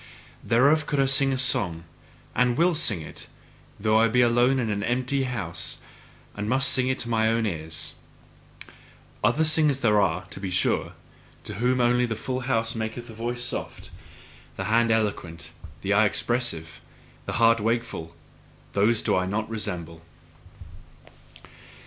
[0.43, 1.83] Thereof could I sing a song
[2.33, 3.27] and WILL sing it:
[3.79, 5.77] though I be alone in an empty house,
[6.35, 7.93] and must sing it to mine own ears.
[9.23, 10.93] Other singers are there, to be sure,
[11.43, 13.91] to whom only the full house maketh the voice soft,
[14.55, 15.51] the hand eloquent,
[15.83, 16.81] the eye expressive,
[17.27, 18.15] the heart wakeful:
[18.73, 20.01] those do I not resemble.